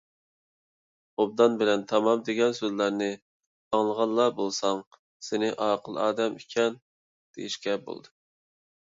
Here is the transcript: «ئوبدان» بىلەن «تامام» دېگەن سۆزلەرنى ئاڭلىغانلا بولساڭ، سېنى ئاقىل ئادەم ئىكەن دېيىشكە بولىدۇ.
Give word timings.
«ئوبدان» 1.23 1.57
بىلەن 1.59 1.83
«تامام» 1.91 2.23
دېگەن 2.29 2.55
سۆزلەرنى 2.61 3.11
ئاڭلىغانلا 3.77 4.27
بولساڭ، 4.41 4.85
سېنى 5.29 5.55
ئاقىل 5.69 6.05
ئادەم 6.09 6.45
ئىكەن 6.45 6.83
دېيىشكە 7.37 7.81
بولىدۇ. 7.89 8.19